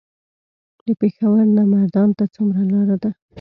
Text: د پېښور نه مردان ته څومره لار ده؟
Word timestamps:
د 0.85 0.87
پېښور 0.99 1.45
نه 1.57 1.63
مردان 1.73 2.09
ته 2.17 2.23
څومره 2.35 2.61
لار 2.71 2.89
ده؟ 3.03 3.11